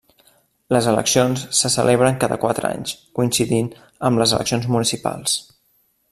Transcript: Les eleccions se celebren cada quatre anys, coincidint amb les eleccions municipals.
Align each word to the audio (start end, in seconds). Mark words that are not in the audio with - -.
Les 0.75 0.85
eleccions 0.91 1.43
se 1.57 1.69
celebren 1.73 2.17
cada 2.23 2.39
quatre 2.45 2.71
anys, 2.71 2.95
coincidint 3.19 3.69
amb 4.09 4.23
les 4.23 4.33
eleccions 4.39 4.67
municipals. 4.77 5.37